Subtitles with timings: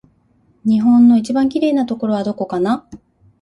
[0.65, 2.87] 日本の一番きれいなところはどこかな